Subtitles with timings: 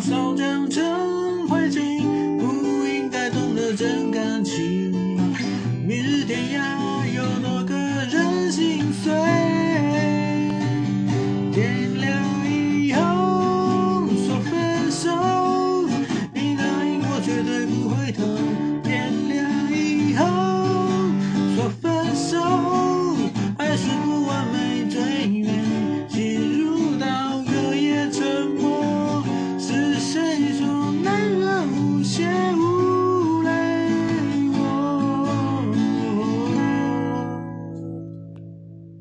[0.00, 1.78] 少将成灰烬
[2.38, 4.90] 不应该懂得真感情。
[5.86, 9.12] 明日天涯有多个人心碎
[11.52, 15.10] 天亮以后说分手
[16.32, 18.49] 你答应我绝对不会走